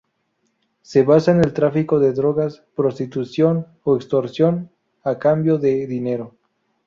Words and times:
Se 0.81 1.03
basan 1.03 1.37
en 1.37 1.43
el 1.45 1.53
tráfico 1.53 1.99
de 1.99 2.11
drogas, 2.11 2.63
prostitución 2.75 3.67
o 3.83 3.95
extorsión 3.97 4.71
a 5.03 5.19
cambio 5.19 5.59
de 5.59 5.85
dinero. 5.85 6.33